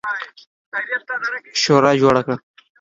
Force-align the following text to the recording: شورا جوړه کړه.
شورا 1.61 1.91
جوړه 2.01 2.21
کړه. 2.25 2.35